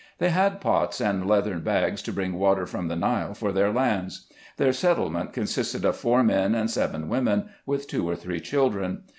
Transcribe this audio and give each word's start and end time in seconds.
They 0.17 0.31
had 0.31 0.61
pots 0.61 0.99
and 0.99 1.27
leathern 1.27 1.59
bags 1.61 2.01
to 2.01 2.11
bring 2.11 2.33
water 2.33 2.65
from 2.65 2.87
the 2.87 2.95
Nile 2.95 3.35
for 3.35 3.51
their 3.51 3.71
lands. 3.71 4.25
Their 4.57 4.73
settlement 4.73 5.31
consisted 5.31 5.85
of 5.85 5.95
four 5.95 6.23
men 6.23 6.55
and 6.55 6.71
seven 6.71 7.07
women, 7.07 7.49
with 7.67 7.87
two 7.87 8.09
or 8.09 8.15
three 8.15 8.39
children. 8.39 9.03